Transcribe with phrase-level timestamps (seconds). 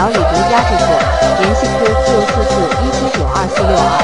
[0.00, 0.86] 小李独家制作，
[1.40, 3.99] 联系 QQ：四四一七九二四六二。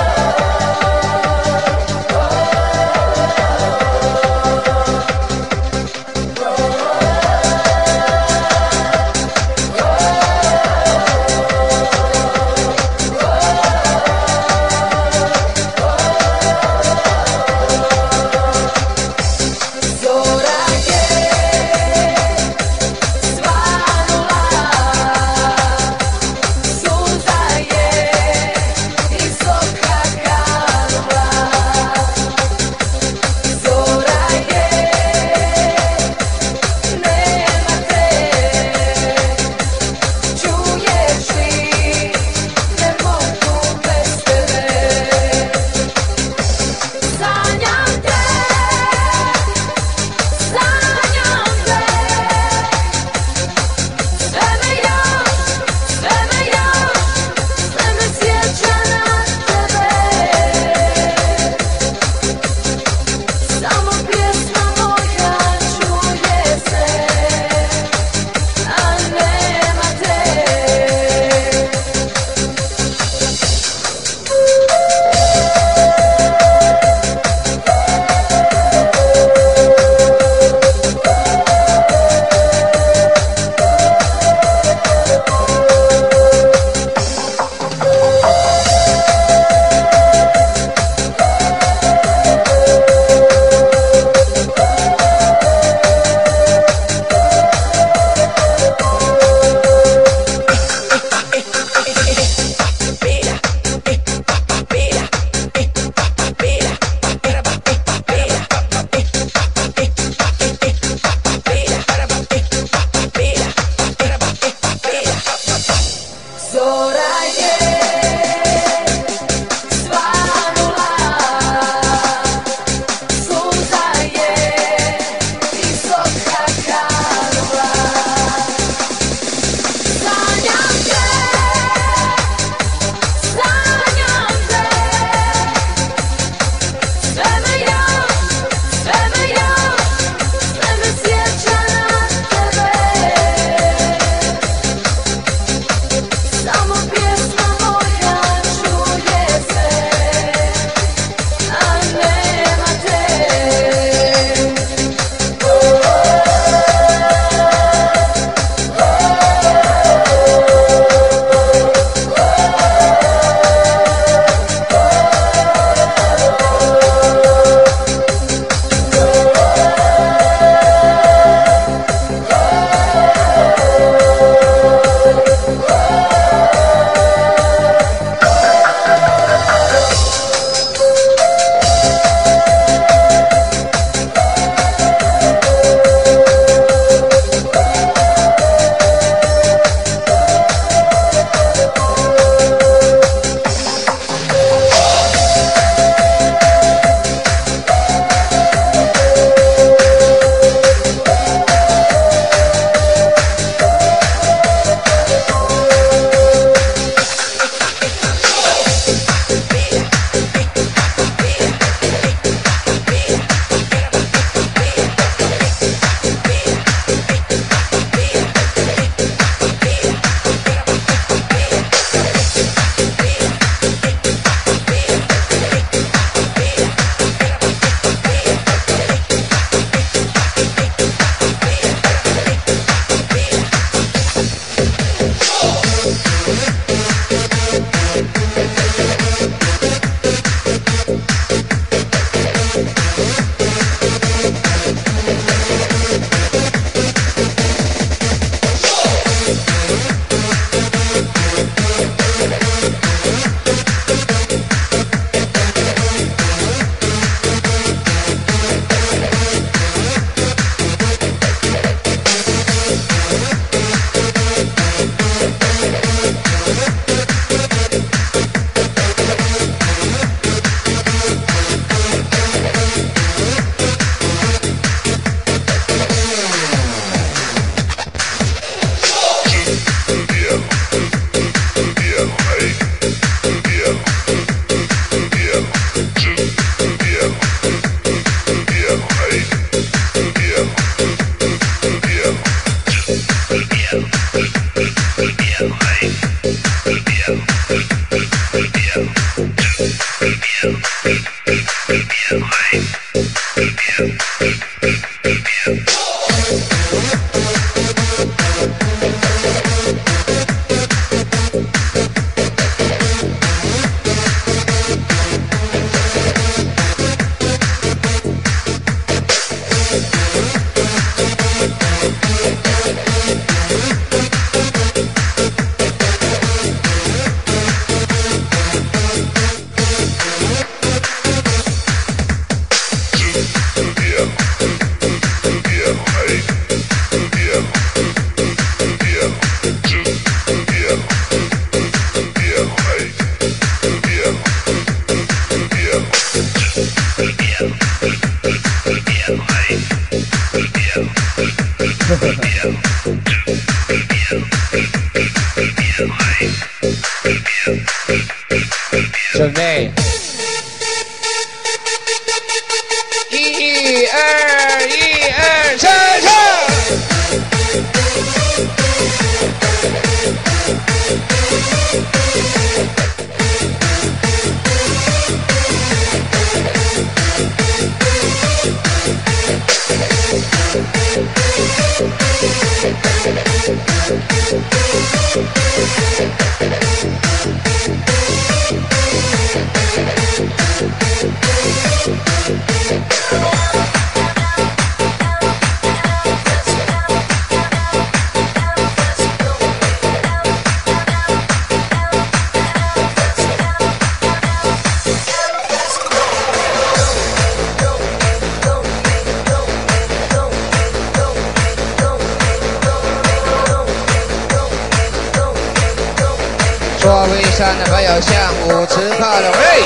[417.36, 419.62] 座位上的朋友向舞池靠拢，喂！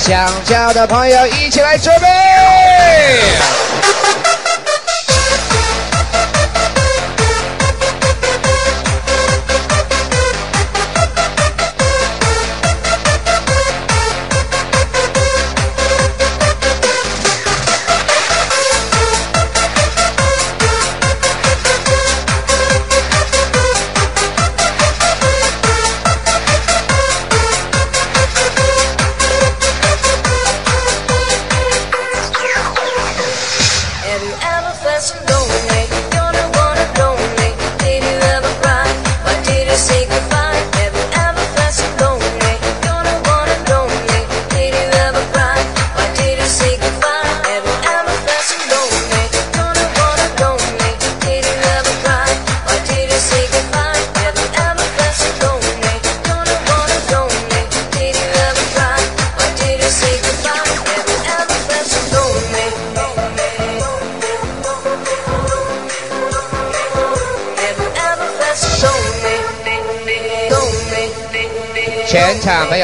[0.00, 2.06] 想叫的朋友一起来准备。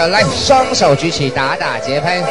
[0.08, 2.22] 来，双手举起，打打节拍。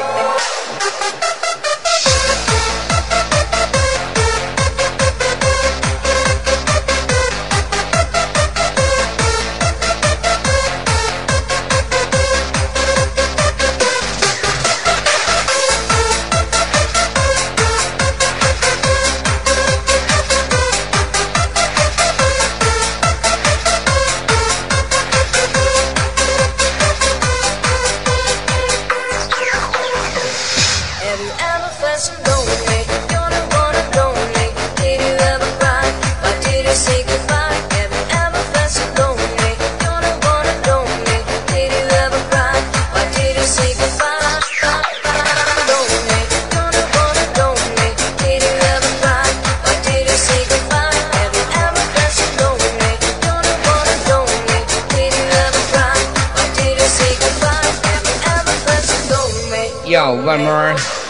[60.23, 61.02] one more.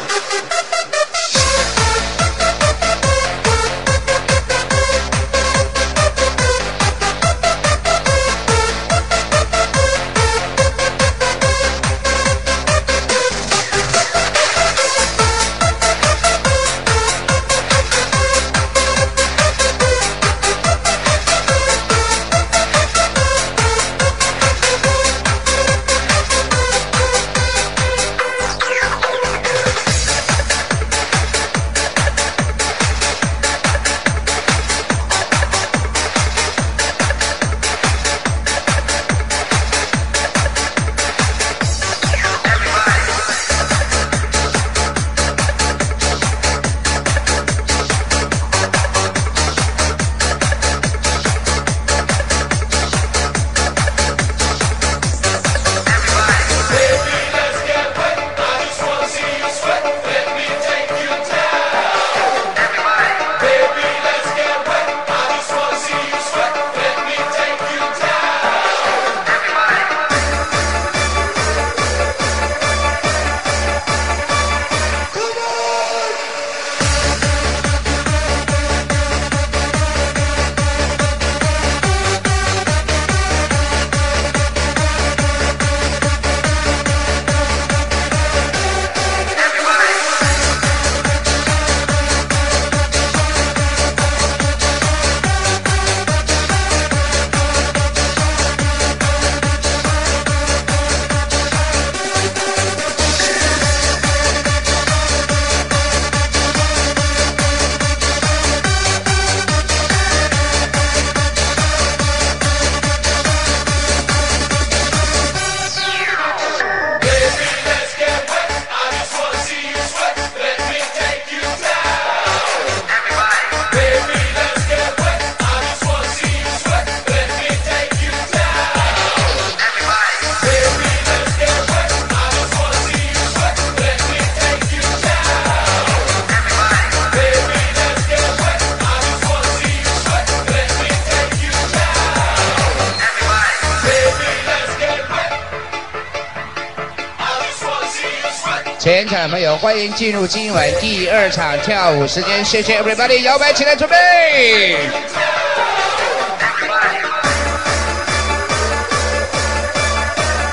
[149.30, 152.44] 朋友，欢迎进入今晚第二场跳舞时间。
[152.44, 154.76] 谢谢 Everybody，摇摆起来准备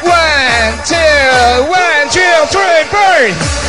[0.02, 0.97] ！One two
[1.67, 3.60] one two three four。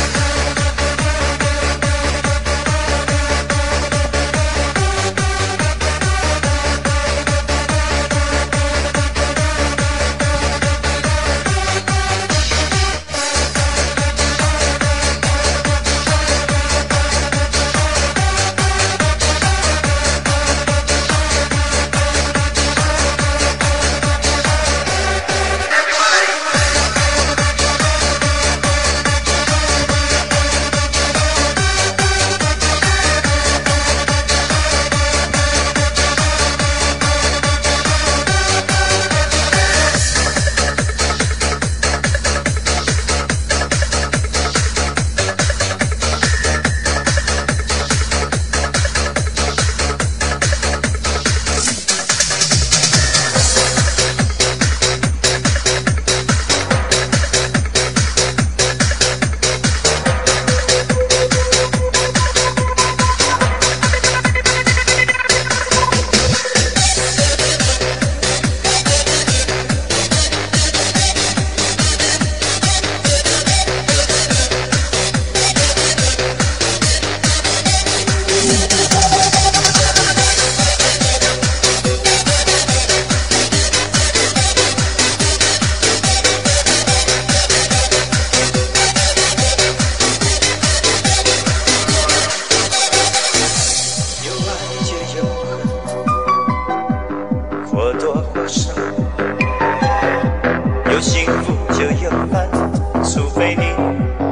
[103.42, 103.64] 对你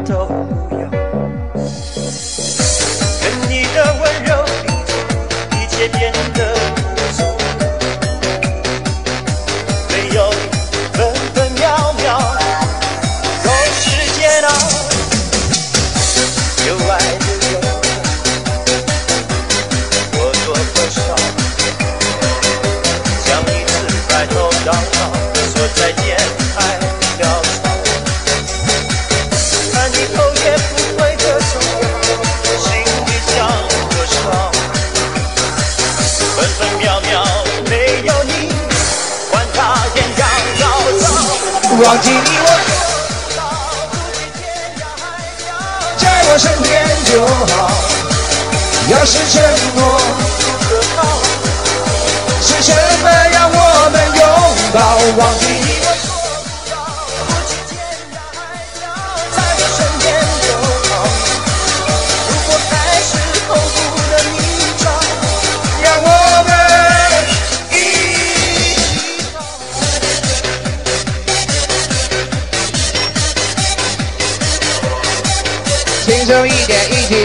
[0.07, 0.87] 都不要。
[3.23, 4.31] 愿你的温柔
[5.51, 6.50] 一切变得
[41.83, 42.71] 忘记你我做
[43.15, 43.41] 不到
[43.91, 43.95] 不
[44.39, 44.41] 天
[44.77, 45.03] 涯海
[45.39, 45.49] 角
[45.97, 46.69] 在我身边
[47.07, 47.53] 就好。
[48.91, 49.35] 要是承
[49.77, 49.79] 诺
[50.37, 50.99] 不可靠
[52.43, 52.69] 是什
[53.03, 53.55] 么让我
[53.93, 54.21] 们拥
[54.75, 54.79] 抱？
[55.17, 55.70] 忘记你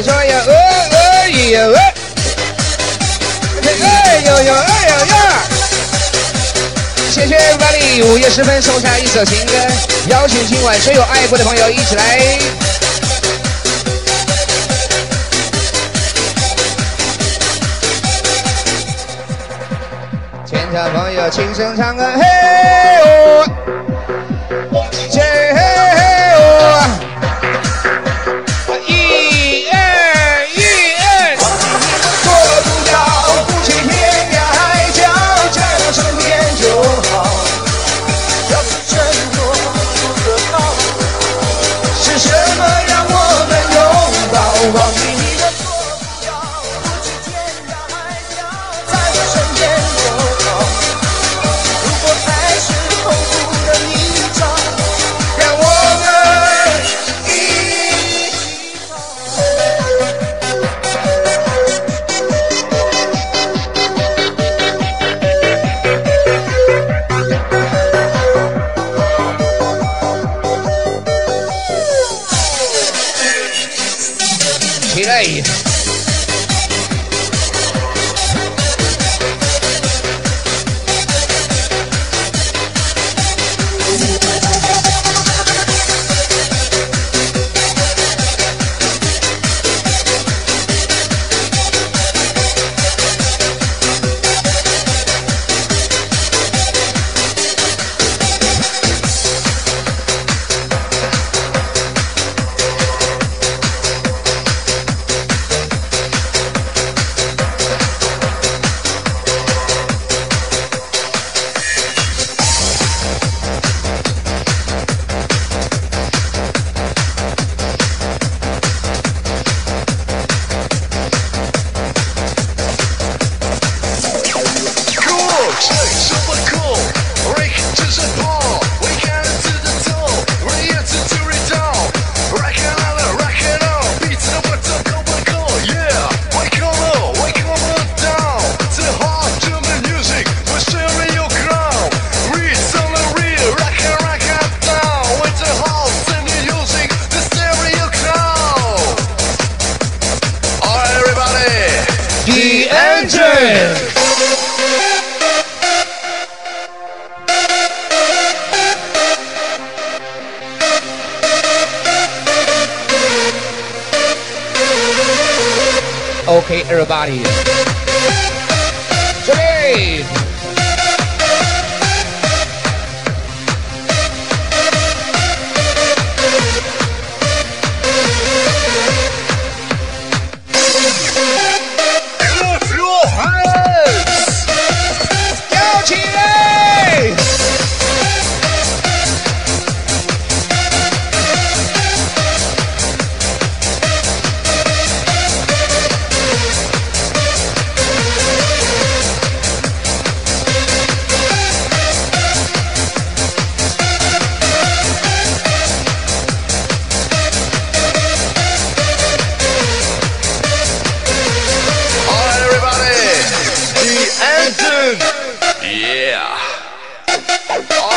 [0.08, 1.76] 哎呀，呃，哎呀，呃，
[3.64, 5.14] 哎呦呦，哎呦呦，
[7.12, 8.06] 谢谢 everybody。
[8.06, 9.54] 午夜时分送下一首情歌，
[10.10, 12.38] 邀请今晚所有爱过的朋友一起来，
[20.46, 22.45] 全场朋友轻声唱歌，嘿。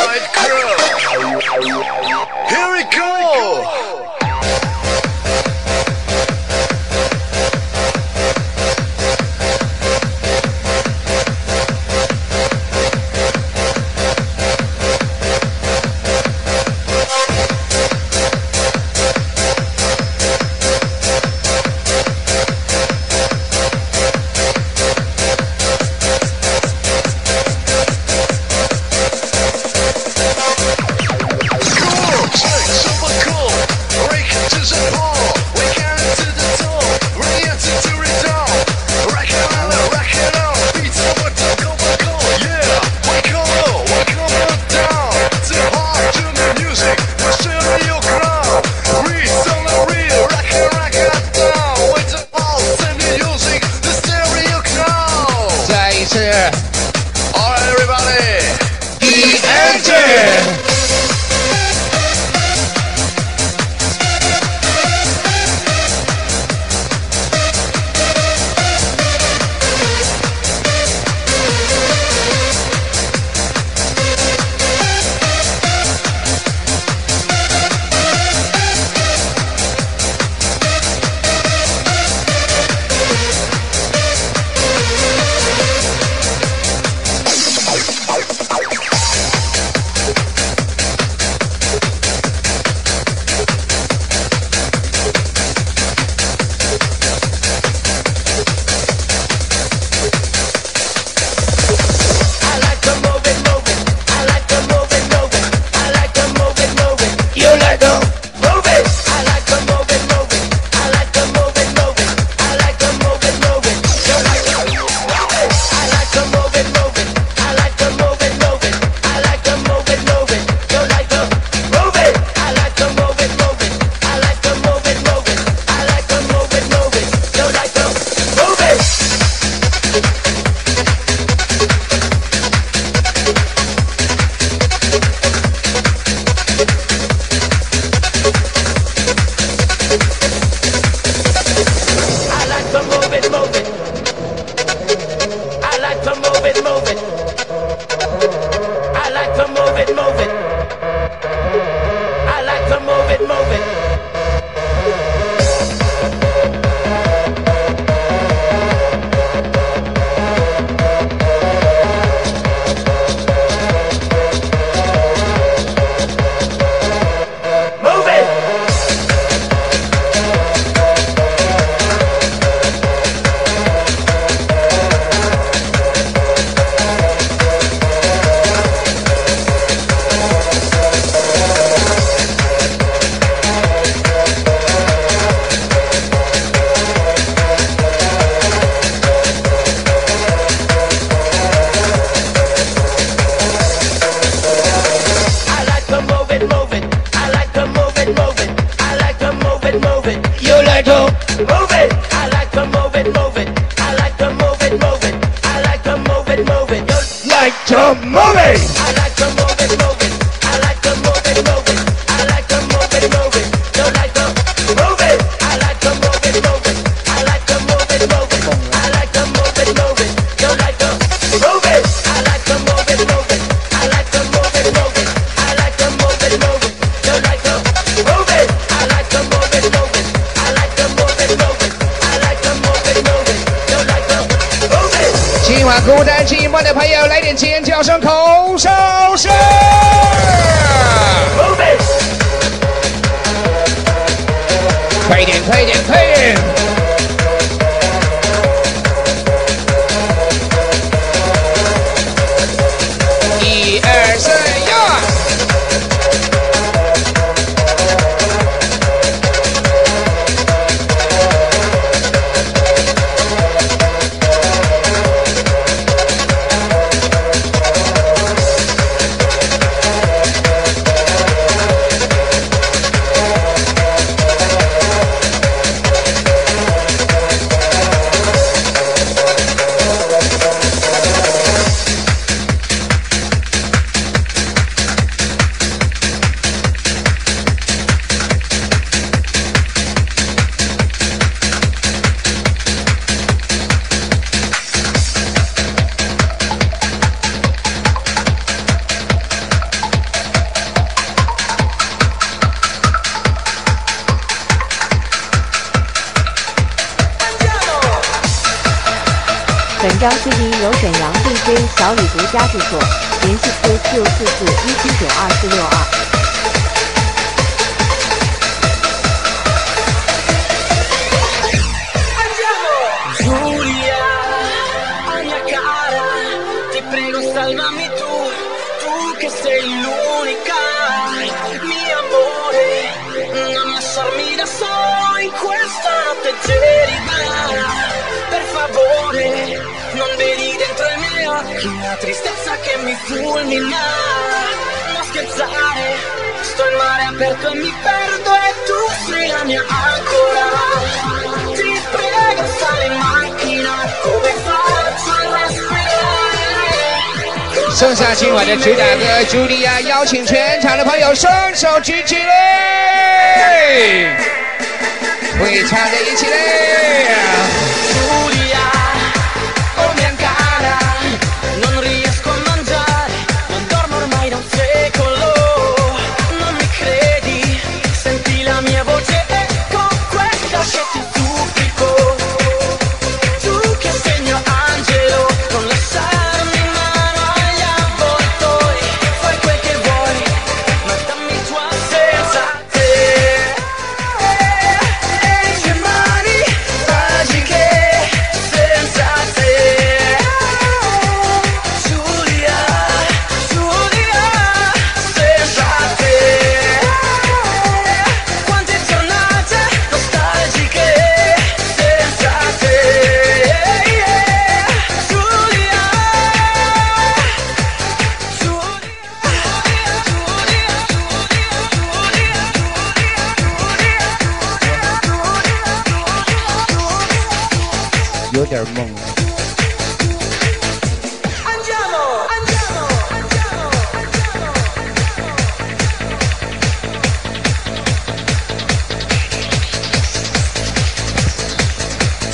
[0.09, 1.98] Worldwide Crew.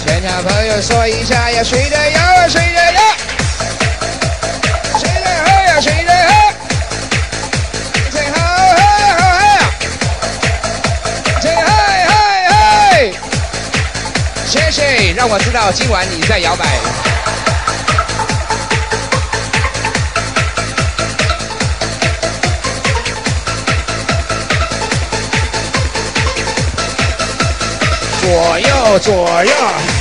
[0.04, 3.25] 全场朋友说一下呀谁的腰啊谁的
[15.36, 16.66] 我知道今晚你在摇摆。
[28.22, 29.95] 左右左右。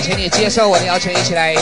[0.00, 1.54] 请你接受我的邀请一起来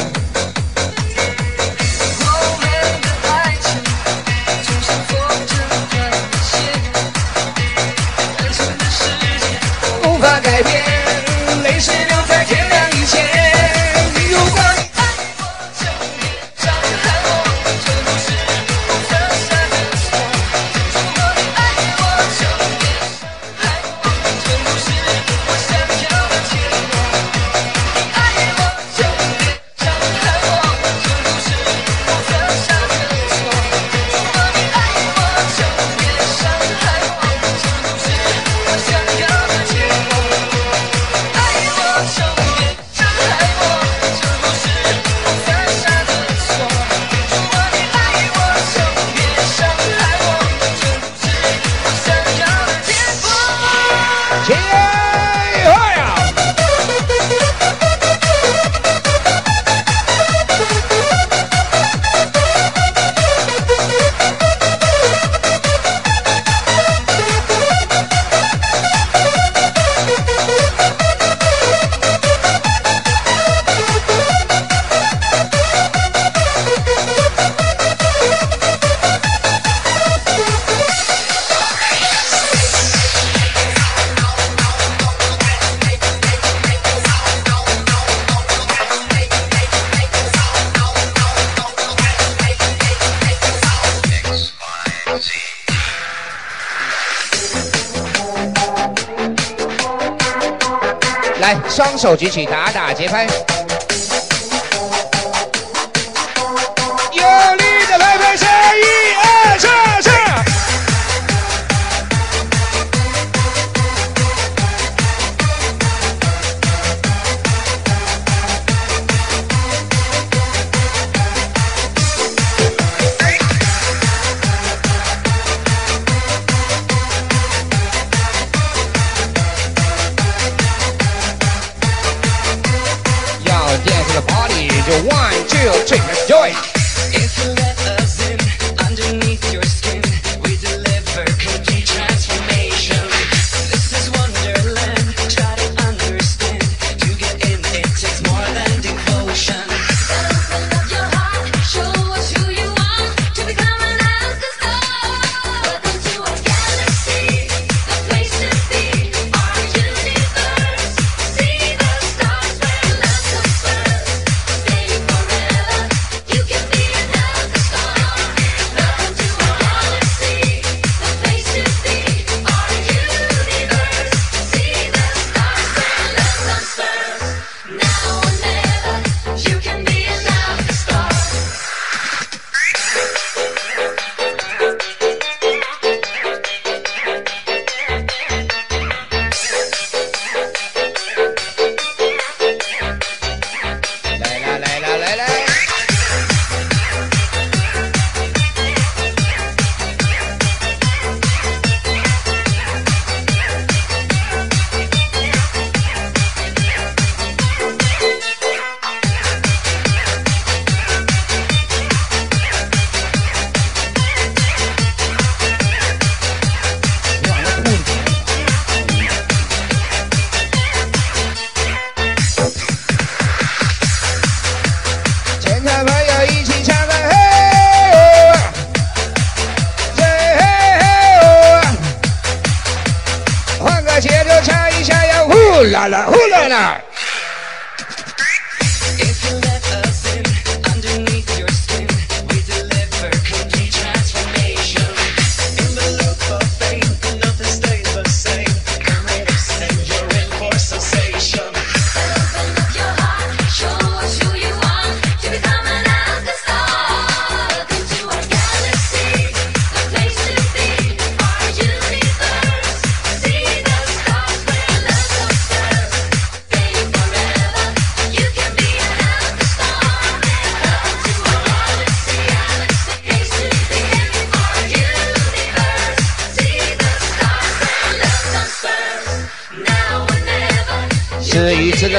[102.04, 103.63] 手举起打打节拍。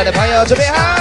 [0.06, 0.95] 的朋友准备好，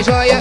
[0.00, 0.39] 你，说呀，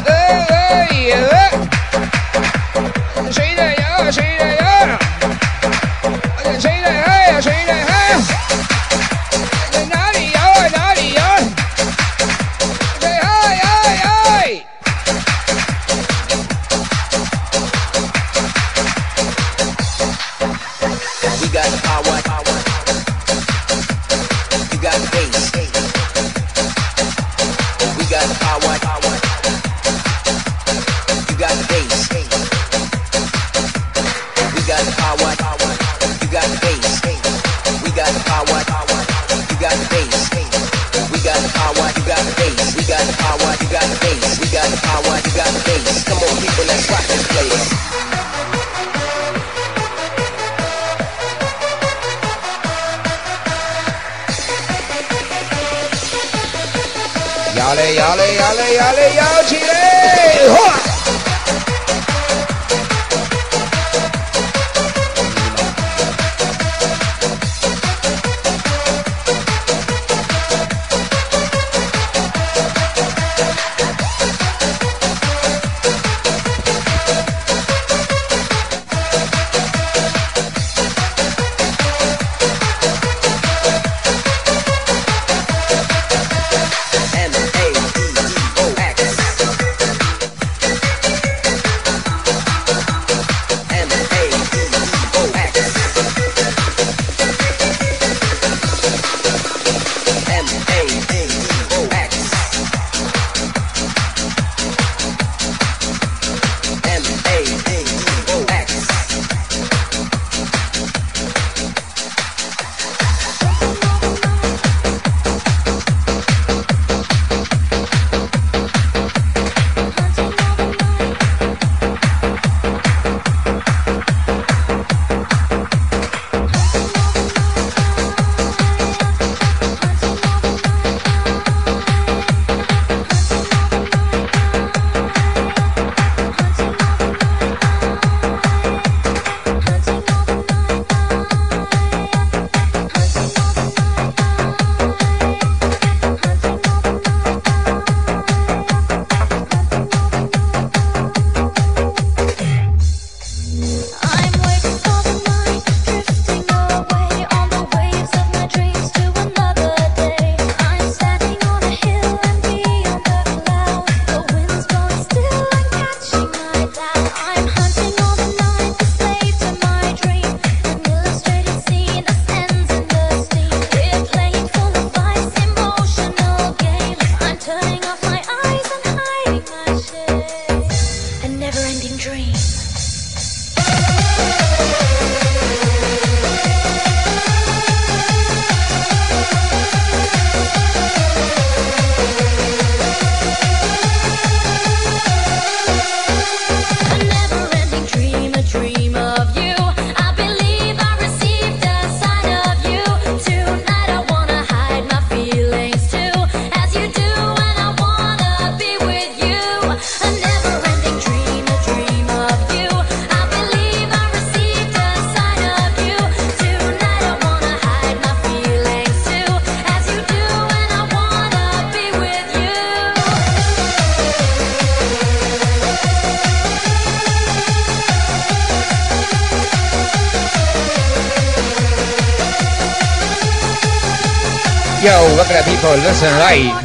[236.02, 236.59] Rise and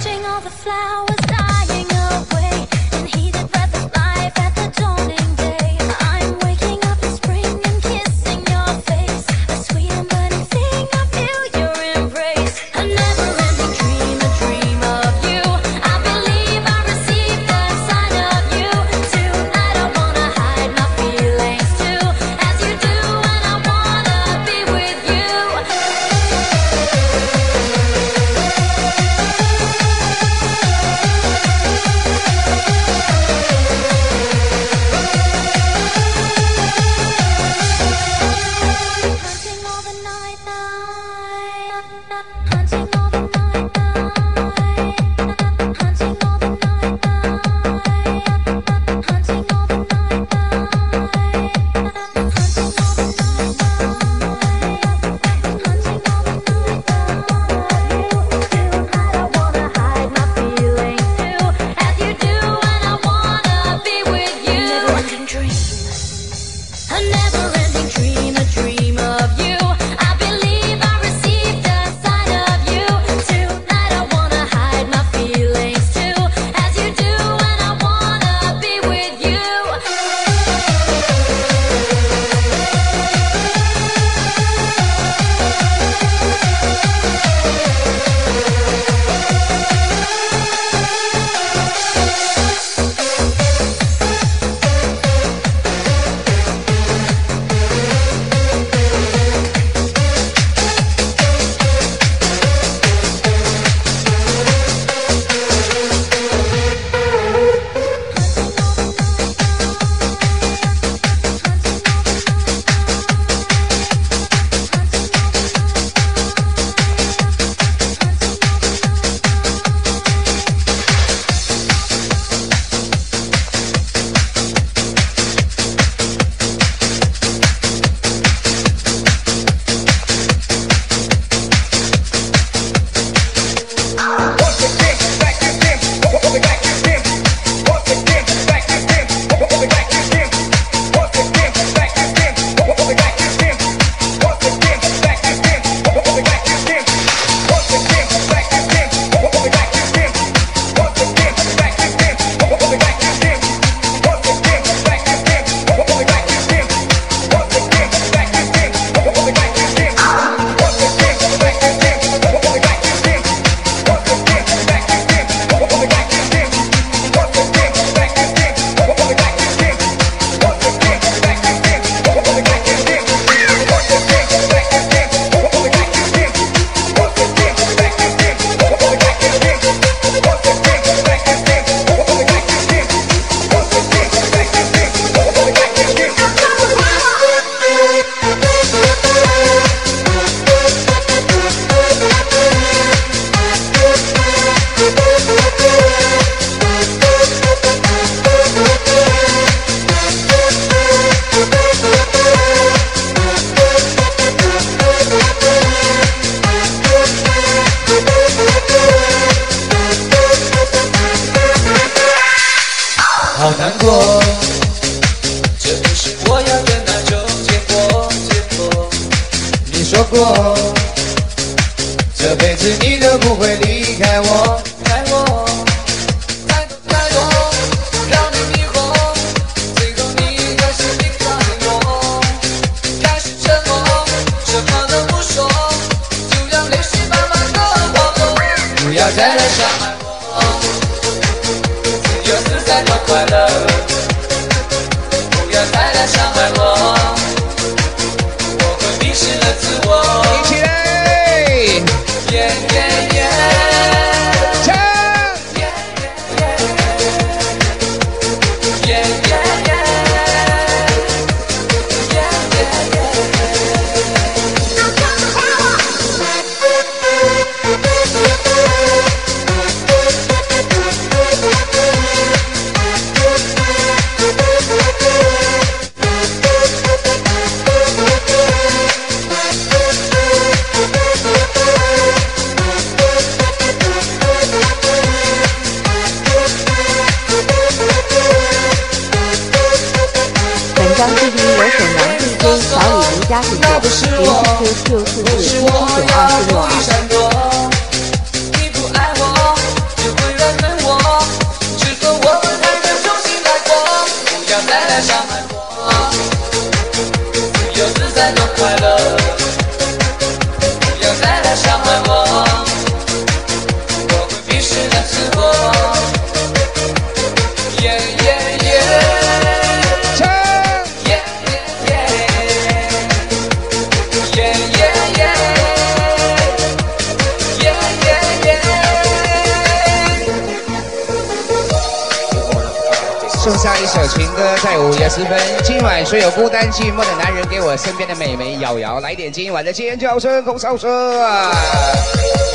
[333.45, 340.91] 送上一首情歌，在午夜时分，今晚所有孤单寂寞的男人，给我身边的美眉瑶瑶来点今晚的尖叫声、口哨声！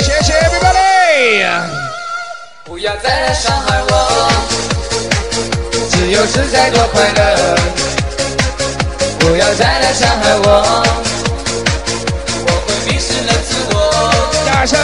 [0.01, 1.88] 谢谢 everybody。
[2.80, 3.91] 不要再来伤害我，
[5.89, 7.57] 自由自在多快乐。
[9.19, 10.82] 不要再来伤害我，
[12.45, 13.75] 我会迷失了自我。
[14.45, 14.80] 大声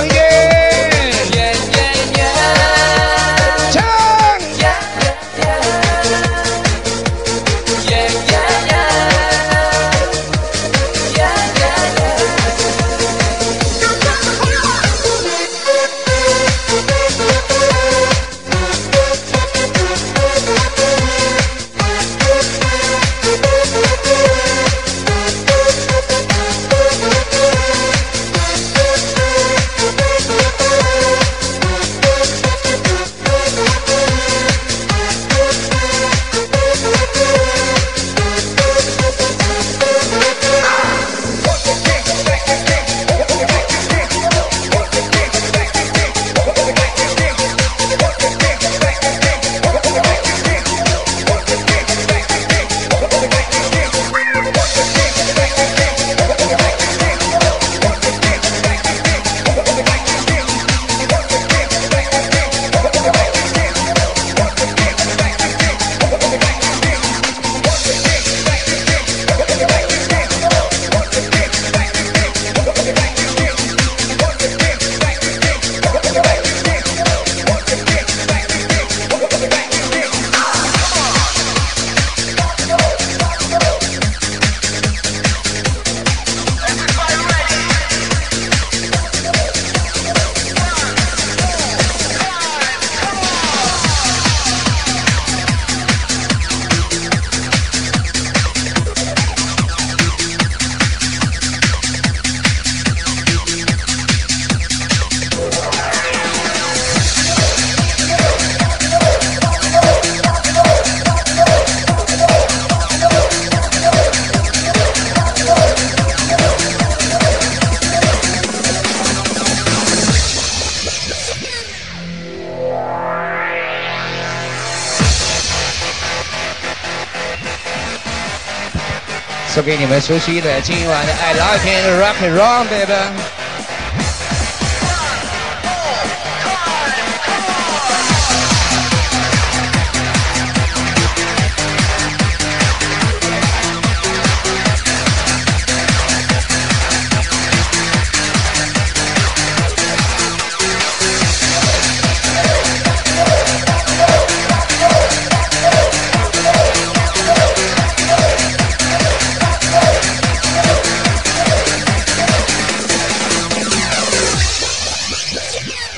[129.64, 133.43] 给你们熟悉的今晚的 I Like It Rock It Roll Baby。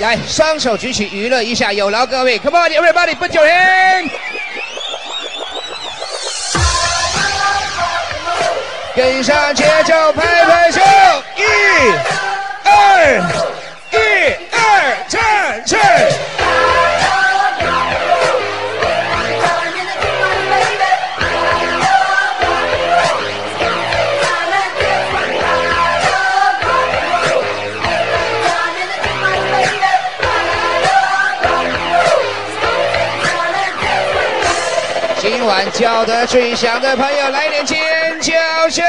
[0.07, 2.39] 来，双手举起，娱乐一下，有劳各位。
[2.39, 4.09] Come on, everybody, put your hand。
[8.95, 10.79] 跟上节奏，拍拍手，
[11.35, 12.16] 一、
[35.77, 37.77] 叫得最响的朋友，来点尖
[38.19, 38.33] 叫
[38.67, 38.83] 声！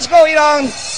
[0.00, 0.89] What's going on?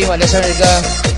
[0.00, 1.09] 今晚的生日歌。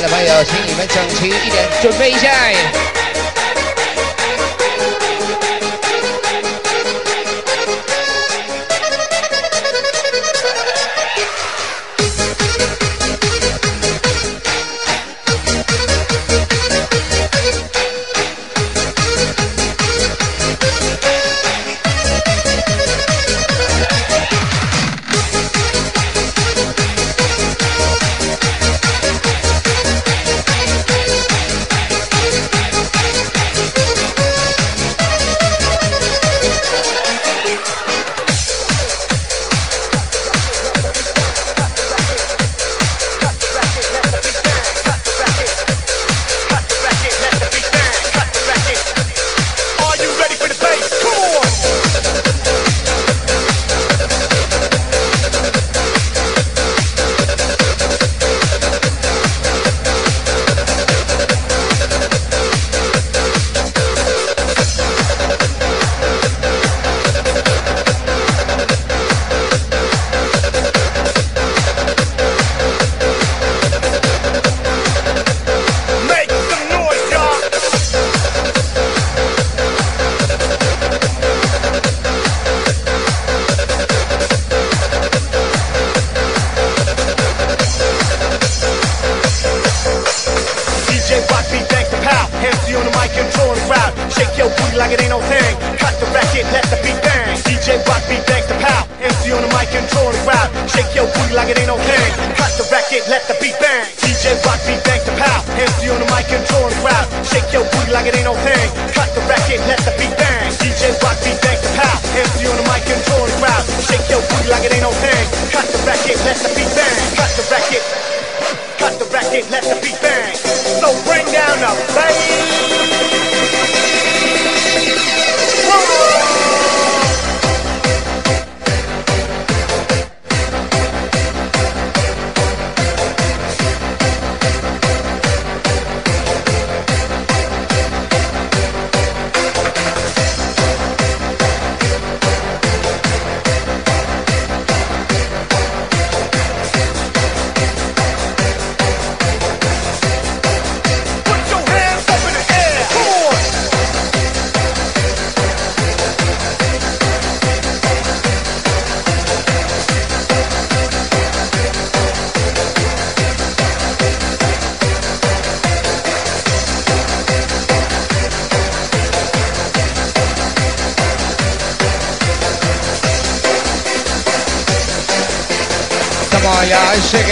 [0.00, 2.99] 的朋友请你们整齐一点准备一下。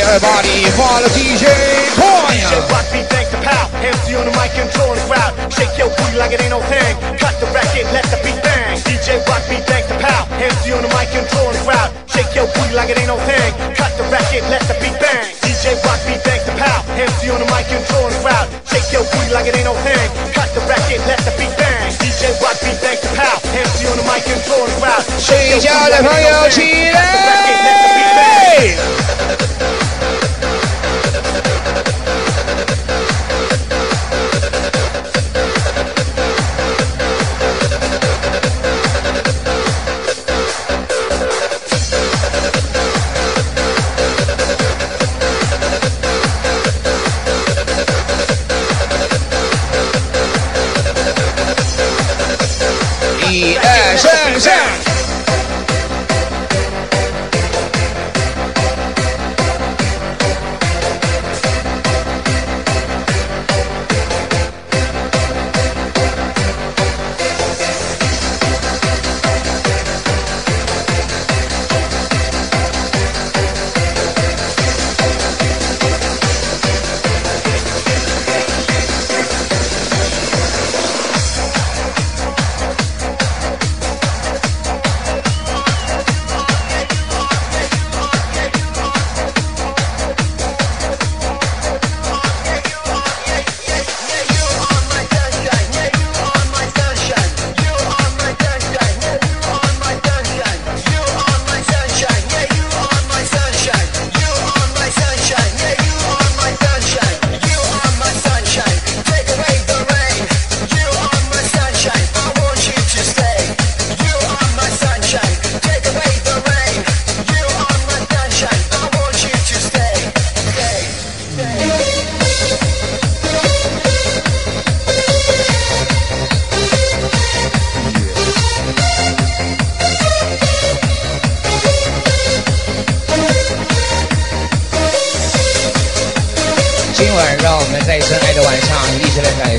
[0.08, 1.44] everybody follow the DJ
[2.00, 2.40] Coin.
[2.40, 3.68] Shit, watch me thank the pal.
[3.84, 5.36] MC on the mic, control the crowd.
[5.52, 6.96] Shake your booty like it ain't no thing.
[7.20, 8.80] Cut the racket, let the beat bang.
[8.88, 10.24] DJ, watch me thank the pal.
[10.40, 11.92] MC on the mic, control the crowd.
[12.08, 13.52] Shake your booty like it ain't no thing.
[13.76, 15.28] Cut the racket, let the beat bang.
[15.44, 16.80] DJ, watch me thank the pal.
[16.96, 18.48] MC on the mic, control the crowd.
[18.64, 20.08] Shake your booty like it ain't no thing.
[20.32, 21.92] Cut the racket, let the beat bang.
[22.00, 23.36] DJ, watch me thank the pal.
[23.52, 25.04] MC on the mic, control the crowd.
[25.20, 27.07] Shake your booty like it ain't no thing.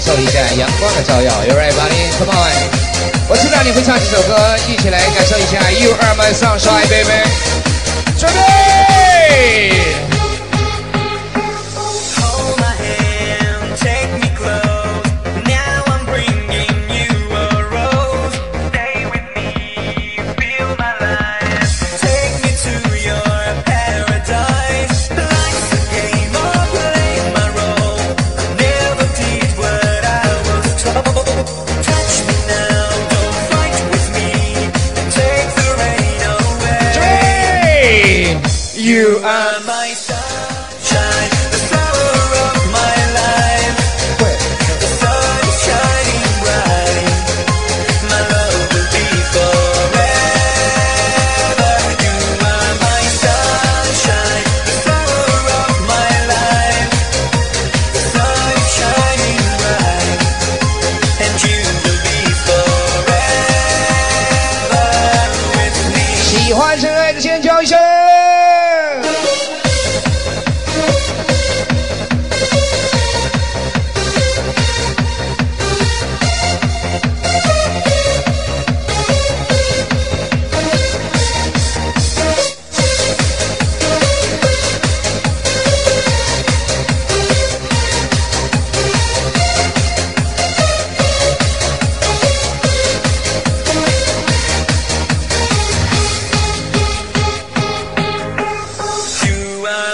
[0.09, 1.45] 受一下阳光的照耀。
[1.45, 2.09] You ready, buddy?
[2.17, 2.49] Come on！
[3.29, 4.35] 我知道你会唱这首歌，
[4.67, 7.68] 一起来感受一下 You are my sunshine, baby。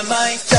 [0.03, 0.54] my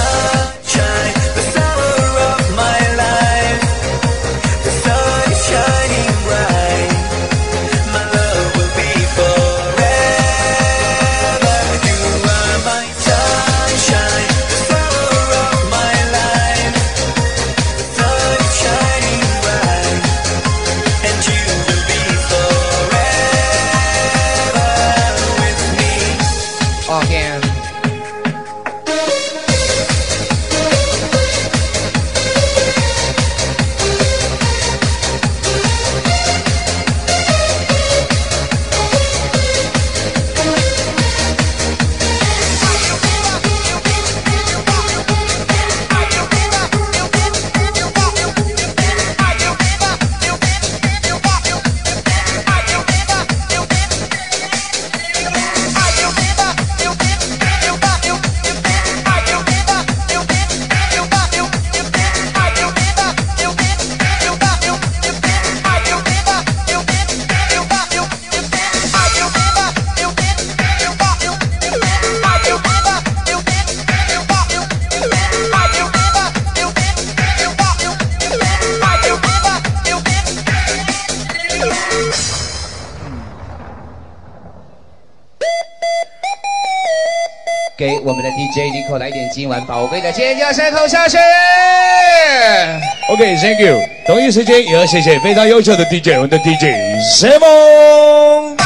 [94.26, 96.64] 一时间也要谢谢非常优秀的 DJ，我们的 DJ
[97.00, 98.56] 谢梦。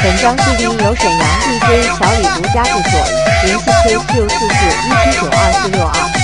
[0.00, 3.00] 本张 CD 由沈阳 DJ 小李独家制作，
[3.42, 4.50] 联系 Q 六四四
[4.86, 6.19] 一七九二四六二。